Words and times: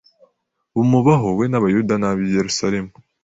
bumubaho 0.75 1.27
we 1.37 1.45
n 1.51 1.55
Abayuda 1.59 1.93
n 1.97 2.03
ab 2.09 2.17
i 2.27 2.33
Yerusalemu 2.37 2.91